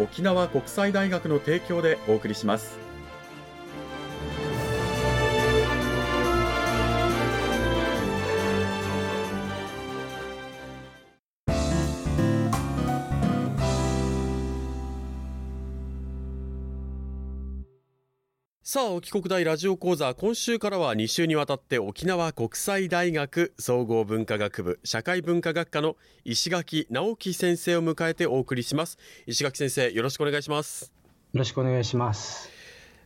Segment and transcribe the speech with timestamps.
[0.00, 2.89] 沖縄国際大学の提供でお送りします。
[18.72, 28.96] さあ、沖国大ラジオ講座、今週からは2週にわたって沖縄国際大学総合文化学部社会文化学科の石垣直樹先生を迎えてお送りします。
[29.26, 30.92] 石垣先生、よろしくお願いします。
[31.32, 32.48] よろしくお願いします。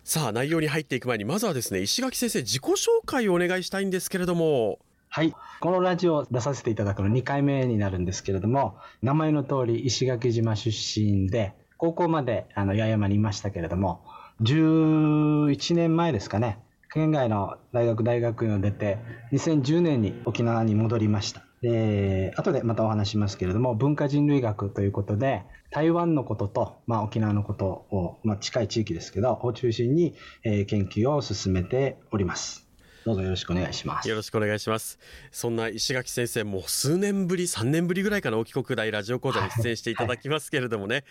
[0.04, 4.80] さあ、内容に入っていく前に、まずはですね、石垣先生、自己紹介をお願いしたいんですけれども。
[5.08, 5.32] はい。
[5.60, 14.04] このラジオを出させていただくの2回目になるんですけれども、名前の通り石垣島出身で、高校まであの八重山にいましたけれども、
[14.42, 16.58] 11年前ですかね、
[16.92, 18.98] 県外の大学大学院を出て、
[19.32, 21.44] 2010年に沖縄に戻りました。
[21.62, 32.64] で、後でまたお話しますけれども、文化人類学ということで、台湾のことと、まあ、沖縄のことを、まあ、近い地域ですけど、を中心に、えー研究を進めております。
[33.04, 34.08] どうぞよろしくお願いします。
[34.08, 34.98] よろしくお願いします。
[35.30, 41.04] そんな石垣先生、も数年ぶり、3年ぶりぐらいかな、沖国大ラジオ講座に出演していただきますけれどもね、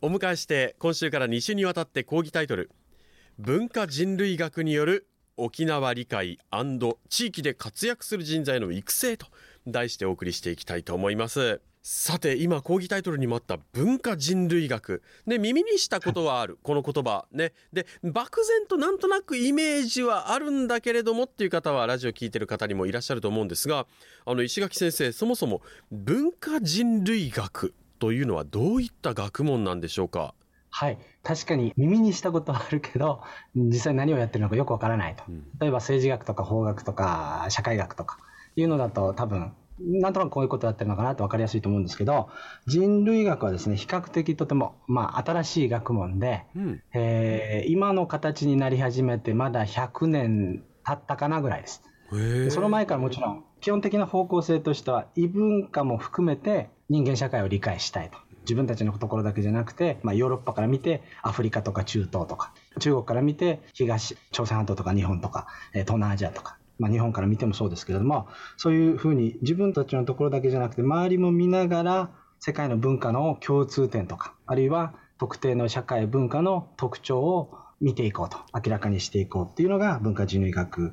[0.00, 2.70] お迎えして、今週から2週にわたって講義タイトル、
[3.38, 6.38] 文化人類学による沖縄理解
[7.08, 9.26] 地域で活躍する人材の育成と
[9.66, 11.62] 題してお送りしていきたいと思います。
[11.82, 15.02] さて今講義タイトルにもあった文化人類学。
[15.24, 17.54] ね耳にしたことはあるこの言葉ね。
[17.72, 23.86] で漠然となんとなくイメージはあるんだけれどもっていう方はラジオ聞いてる方にもいらっしゃると思うんですが
[24.26, 30.34] あの石垣先生そもそも文化人類学というのはどういった学問なんでしょうか？
[30.70, 30.98] はい。
[31.22, 33.22] 確かに耳にしたことはあるけど、
[33.54, 35.24] 実際何をやってるのかよくわからないと。
[35.60, 38.18] 例えば政治学とか法学とか社会学とか
[38.56, 42.28] いうのだと多分、なんとなくこういうことやってるのかなと分かりやすいと思うんですけど、
[42.66, 51.82] 人類学はですね、比較的とても、まあ、新しい学問で、うんえー今の形になり始めてまだ100年経ったかなぐらいです。
[52.50, 58.18] その前からもちろん、基本的な方向性としては、異文化も含めて人間社会を理解したいと。
[58.42, 80.92] 自分たちのところだけじゃなくて、まあ、ヨーロッパから見てアフリカとか中東とか、中国から見て東朝鮮半島とか日本とか、え東南アジアとか、まあ、日本から見てもそうですけれども、そういうふうに自分たちのところだけじゃなくて、周りも見ながら世界の文化の共通点とか、あるいは特定の社会文化の特徴を見ていこうと、明らかにしていこうっていうのが文化人類学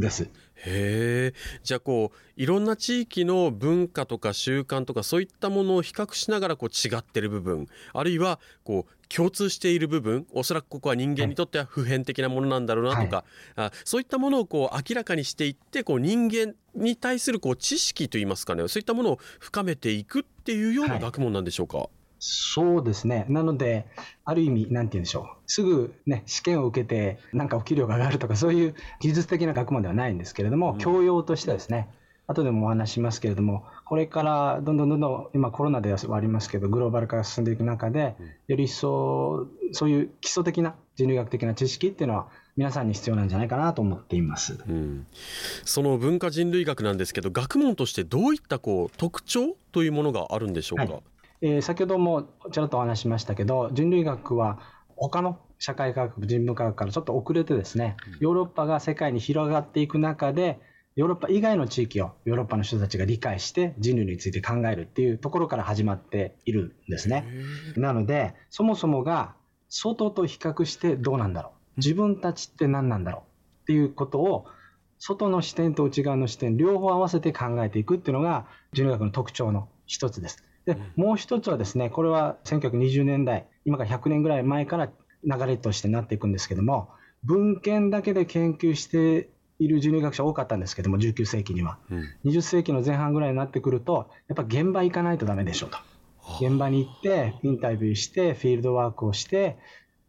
[0.00, 0.30] です。
[0.56, 13.24] へえじゃあこういろんな地域の文化とか習慣とかそういったものを比較しながらこう違ってる部分あるいはこう共通している部分おそらくここは人間にとっては普遍的なものなんだろうなとか、
[13.56, 21.02] あそういったものをこう明らかにしていってこう人間に対するこう知識といいますかねそういったものを深めていくっていうようなはい。
[21.02, 21.88] 学問なんでしょうか、
[22.18, 23.26] そうですね。
[23.28, 23.86] なので、
[24.24, 25.42] ある意味、なんて言うんでしょう。
[25.46, 31.88] すぐね、試験を受けて、なんかお給料が上がるとか、そういう技術的な学問ではないんですけれども、うん教養としてはですね、
[32.26, 38.16] 後でもお話ししますけれども、これからどんどんどんどん、今コロナではありますけど、グローバル化が進んでいく中で、
[38.48, 44.58] より一層、そういう基礎的な人類学的な知識っていうのは、皆さんに必要なんじゃないかなと思っています。
[44.66, 45.06] うん、
[45.64, 51.02] その文化人類学なんですけど学問としてどういったこう特徴というものがあるんでしょうか、はい
[51.44, 54.60] えー先ほどもちらっとお話ししましたけど、人類学は
[54.96, 60.58] 他の社会科学、人文科学からちょっと遅れてですね、ヨーロッパが世界に広がっていく中で、
[60.96, 67.28] ヨーロッパ以外の地域をヨーロッパの人たちが理解して人類について考えるっていうところから始まっているんですね。
[67.76, 69.34] なので、そもそもが
[69.68, 71.52] 外と比較してどうなんだろう。
[71.76, 73.20] 自分たちって何なんだろう
[73.64, 74.46] っていうことを、
[74.98, 80.42] 外の視点と内側の視点、両方合わせて考えていくっていうのが人類学の特徴の一つです。
[80.66, 84.90] で、もう一つはですね、これは1920年代、今から100年ぐらい前から
[85.24, 86.90] 流れとしてなっていくんですけども、
[87.22, 91.78] 文献だけで研究している人類学者多かったんですけども、19世紀には。
[91.90, 95.78] うん、20世紀の前半ぐらいになってくると、やっぱ現場行かないとダメでしょと。
[96.40, 99.58] 現場に行って、インタビューして、フィールドワークをして、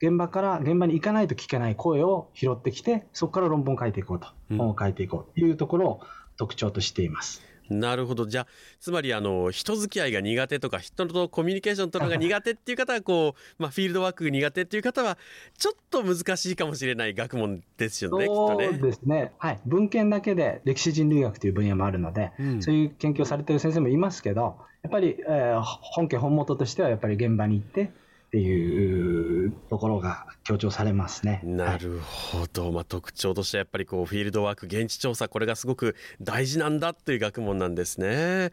[0.02, 6.02] 現場から、現場に行かないと聞けない声を拾ってきて、そこから論文を書いていこうと、本を書いていこうというところを
[6.38, 7.42] 特徴としています。
[7.70, 8.26] なるほど。
[8.26, 8.48] じゃあ
[8.80, 15.18] つまりあの人付き合いが苦手とか人とコミュニケーション取るのが苦手っていう方はこう、まあ、フィールドワークが苦手っていう方は
[15.58, 27.92] ちょっと難しいかもしれない学問ですよねそうですね、はい、文献だけで歴史人類学という分野もあるので、うん、そういう研究をされてる先生もいますけどやっぱり、えー、本家本元としてはやっぱり現場に行って
[28.36, 31.40] っていうところが強調されますね。
[31.46, 38.52] なるほど、まあ、特徴としてやっぱりこうフィールドワーク現地調査これがすごく大事なんだという学問なんですね。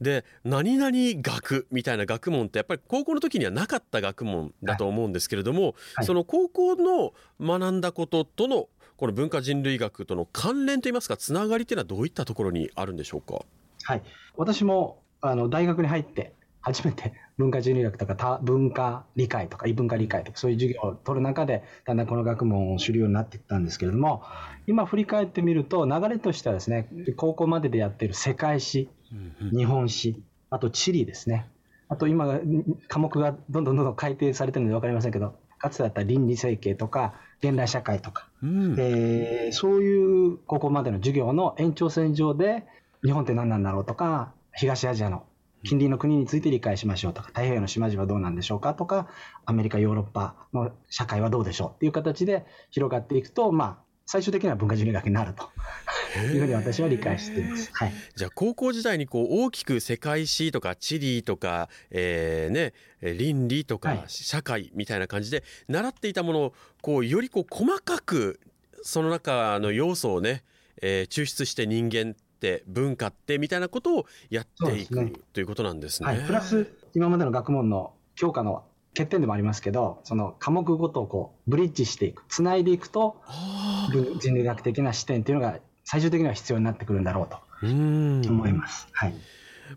[0.00, 0.90] で何々
[1.22, 13.44] 学みたいな学問ってやっぱり高校の時にはなかった学問だと思うんですけれども、はいはい、その高校の学んだこととのこの文化人類学との関連といいますかつながりというのはどういったところにあるんでしょうか？
[13.84, 14.02] はい、
[14.36, 16.34] 私もあの大学に入って
[16.66, 24.24] 初めて文化人類学とか多文化理解とか異文化理解とかそういう授業を取る中でだんだんこの学問を知るようになっていったんですけれども
[24.66, 28.88] 今振り返ってみると流れとしてはですね高校まででやっている世界史
[29.56, 30.20] 日本史
[30.50, 31.48] あと地理ですね。
[31.88, 32.40] あと今
[32.88, 42.64] 科目がどんどんどんどん改定されてるので分かりませんけどかつてだったら倫理整形とか現代社会とか、うん、えー、そういう高校までの授業の延長線上で
[43.04, 45.22] 日本って何なんだろうとか東アジアの
[45.66, 49.08] 近隣の国について理解しましょうとか、太平洋の島々はどうなんでしょうかとか、
[49.44, 55.50] アメリカ、ヨーロッパの社会はどうでしょうっていう形で広がっていくと、まあ、最終的には文化人類学になると。
[56.16, 57.70] いうふうに私は理解しています。
[57.74, 62.72] はい、じゃあ高校時代にこう大きく世界史とか地理とか、えーね、
[63.18, 68.40] 倫理とか社会みたいな感じで習っていたものをこうよりこう細かく
[68.82, 70.44] その中の要素をね、
[70.80, 72.14] えー、抽出して人間
[72.46, 76.08] って文化ってみたいなことをやっていく、ね、ということなんですね。
[76.08, 78.64] はい、プラス今までの学問の教科の
[78.96, 82.24] 欠点でもありますけどその科目ごとをこうブリッジしていく。
[82.28, 83.20] つないでいくと
[84.20, 88.88] 人類学的な視点っていうのが最終的には必要になってくるんだろうと思います。
[88.92, 89.14] はい。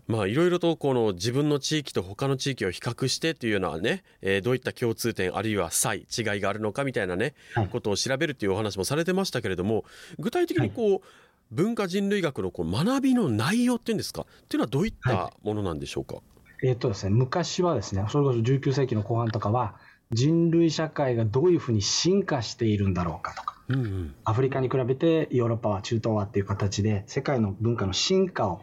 [0.06, 9.84] まあいろいろとこの自分の地域と他の地域を比較してというのはね、えー、どういった共通点あるいは差異違いがあるのかみたいなね、はい、ことを調べるというお話もされてましたけれども
[10.20, 11.00] 具体的にこう、はい
[11.50, 14.22] 文化人類学のこう学びの内容っていうんですか？
[14.22, 16.20] っていうのはどういったものなんでしょうか、は
[16.62, 19.76] い、えー、っとですね、昔はですね、それこそ19世紀の後半とかは、
[20.12, 28.62] 人類社会がどういうふうに進化しているんだろうかとか、うんうん、アフリカに比べてヨーロッパは中東はっていう形で、世界の文化の進化を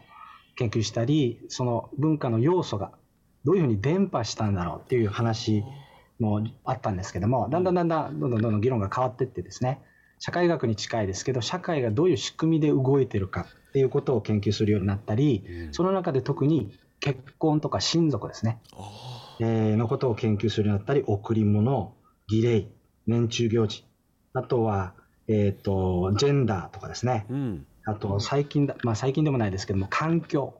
[0.56, 2.92] 研究したり、その文化の要素が
[3.44, 5.62] どういうふうに伝播したんだろうっていう話
[6.18, 9.80] もあったんですけども、だんだんだんだんどんどんどんどん議論が変わっていってですね、
[10.18, 18.60] 社会学に近いですけど社会がどういう仕組みで動いてるかっていうことを研究するようになったり、うん、その中で特に結婚とか親族ですね、
[19.40, 21.94] えー、のことを研究するようになったり贈り物
[22.28, 22.66] 儀礼
[23.06, 23.84] 年中行事。
[24.34, 24.94] あとは、
[25.28, 30.54] えーと、ジェンダーとかですね、うん、あと最近だ、まあ、最近でもないですけども環境。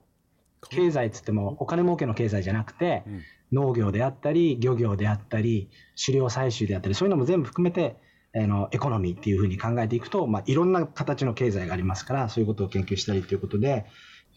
[0.70, 3.22] 経済っつってもお金儲けの経済じゃなくて、うん、
[3.52, 5.70] 農業であったり漁業であったり
[6.04, 7.96] 狩猟採集であったりそういうのも全部含めて
[8.34, 13.86] あのエコノミーっていうふうに考えていくと、まあ、いろんな形の経済がありますからそういうことを研究したりということで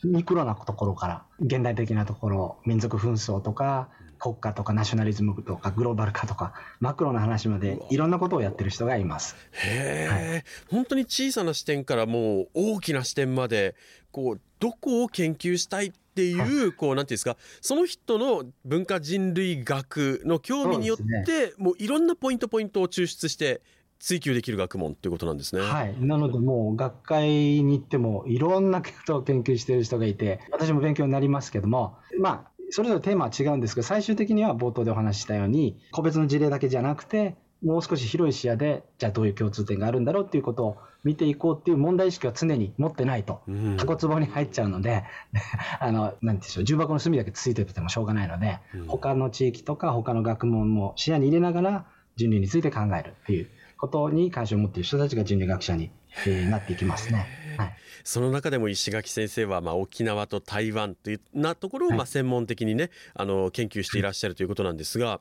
[0.04, 3.90] ミクロなところから現代的なところ民族紛争とか
[4.22, 9.36] 国家とかナショナリズムとかグローバル化とかマクロな話までいろんなことをやってる人がいます。
[9.52, 13.76] へえ、はい、本当に小さな視点からもう大きな視点まで
[14.12, 23.62] こうどこを研究したいっていう、はい、こうなんていうんですかその人の文化人類学の興味によって、ね、もういろんなポイントポイントを抽出して
[24.02, 25.62] 追求できる学問ということなんですね。
[25.62, 25.96] はい。
[26.00, 43.42] なのでもう学会に行ってもいろんなことを研究している人がいて、私も勉強になりますけども、まあ、それぞれテーマは違うんですが、最終的には冒頭でお話ししたように、個別の事例だけじゃなくて、もう少し広い視野で、じゃあどういう共通点があるんだろうっていうことを見ていこうっていう問題意識は常に持ってないと、
[43.78, 45.04] 箱壺に入っちゃうので、
[45.80, 53.50] あの、なんでしょう、重箱の隅だけついててもしょうがないので、他の地域とか他の学問も視野に入れながら人類について考えるっていう。
[53.82, 55.90] ことに関心を持っている人たちが人類学者に、
[56.28, 57.26] えー、なっていきますね。
[57.58, 65.20] はい、その中でも石垣先生はまあ沖縄と台湾というなところをまあ専門的にね、はい、あの研究していらっしゃるということなんですが、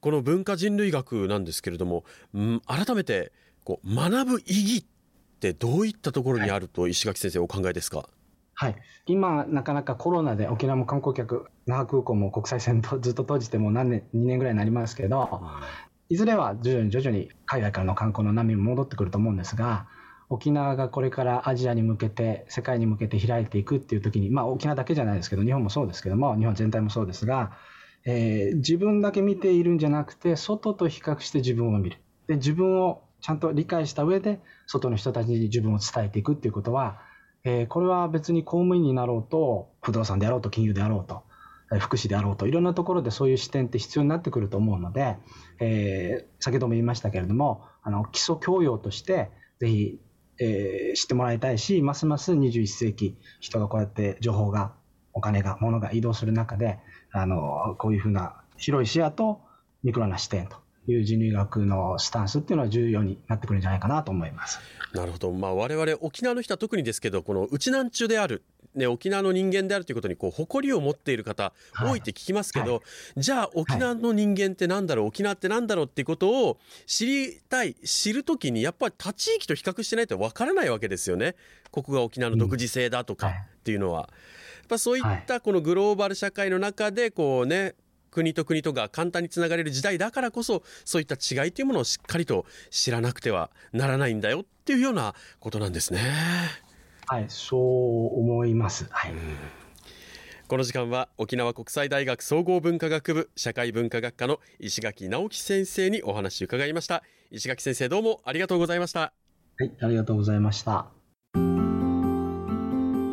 [0.00, 3.32] この文化人類学なんですけれども、うん、改めて
[3.64, 4.84] こう学ぶ意義っ
[5.40, 8.08] てどういったところにあると石垣先生お考えですか、
[8.54, 15.40] はい、今、なかなかコロナで沖縄も観光客、那覇空港も国際線とずっと閉じても何年、2年ぐらいになりますけど、
[16.10, 19.86] いずれは徐々に徐々に海外からの観光の波も戻ってくると思うんですが、
[20.28, 27.52] 沖縄がこれからアジアに向けて、世界に向けて開いていくっていう時に、まあ沖縄だけじゃないですけど、日本もそうですけども、日本全体もそうですが、
[28.04, 31.98] えー、自分だけ見ているんじゃなくて、外と比較して自分を見る。
[32.26, 36.98] で、自分をちゃんと理解した上で、外の人たちに自分を伝えていくっていうことは、
[37.44, 41.22] えー、これは別に公務員になろうと、不動産であろうと、金融であろうと、
[41.78, 45.16] 福祉であろうと、いろんなところでそういう視点って必要になってくると思うので、
[45.60, 50.00] えー、先ほども言いましたけれども、あの基礎教養として、ぜひ、
[50.40, 54.72] えー、知ってもらいたいし、ますます21世紀、人がこうやって情報が、
[55.12, 56.78] お金が、物が移動する中で、
[57.12, 59.40] あのこういうふうな広い視野と
[59.82, 64.60] ミクロな視点という人類学のスタンスっていうのは重要になってくるんじゃないかなと思います。
[64.92, 65.32] なるほど。
[65.32, 68.42] まあ我々沖縄の人は特にですけど、この内南中である。
[68.74, 72.72] ね、沖縄の人間であるということにこう誇りを持っている方多いって聞きますけど、はい。
[72.74, 72.80] は
[73.16, 81.34] い、じゃあ沖縄の人間ってなんだろう、沖縄ってなんだろうっていうことを知りたい知るときにやっぱり他地域と比較してないとわからないわけですよね。
[81.70, 83.32] ここが沖縄の独自性だとかっ
[83.64, 84.00] ていうのは。
[84.00, 84.06] や
[84.64, 87.74] っぱそういったこのグローバル社会の中でこうね
[88.10, 96.00] 国と国とが簡単につながれる時代だからこそそういった違いというものをしっかりと知らなくてはならないんだよっていうようなことなんですね。
[97.10, 98.86] はい、そう思います。
[98.88, 99.12] はい。
[100.46, 107.02] この時間は沖縄国際大学総合文化学部社会文化学科の石垣直樹先生にお話を伺いました
[107.32, 110.99] 石垣先生どうもありがとうございましたはいありがとうございました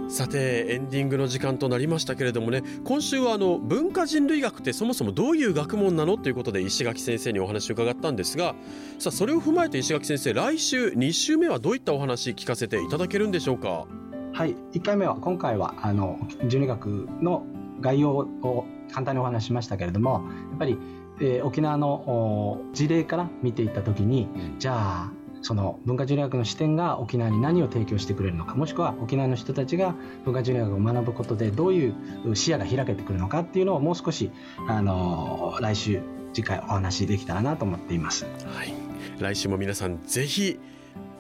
[0.10, 8.56] さてエンディングの時間となりましたけれどもね今週はあの文化人類学ってそもそもどういう学問なのということで石垣先生にお話を伺ったんですが
[9.00, 13.86] さあそれを踏まえて石垣先生来週2週目はどういったお話聞かせていただけるんでしょうか？
[14.34, 17.46] はい1回目は今回はあの人類学の
[17.82, 20.78] 概要を簡単にお話ししましたけれどもやっぱり、
[21.20, 34.32] えー、沖縄の事例から見ていった時にじゃあその文化人類学の視点が沖縄に何を提供してくれるのかもしくは沖縄の人たちが文化人類学を学ぶことでどういう視野が開けてくるのかっていうのをもう少し
[34.68, 36.02] あの来週
[36.34, 38.26] 次回お話できたらなと思っています。
[38.26, 38.74] はい、
[39.20, 40.60] 来週も皆さんぜひ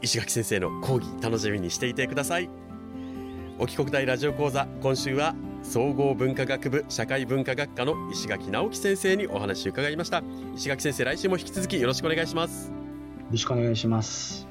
[0.01, 2.49] 石垣先生の講義楽しみにしていてください。
[3.59, 5.33] 沖国大ラジオ講座今週は
[5.63, 10.23] 総合文化学部社会文化学科の石垣直樹先生にお話を伺いました
[10.55, 12.76] 石垣先生来週も引き続きよろしくお願いします
[13.27, 14.46] よろしくお願いします。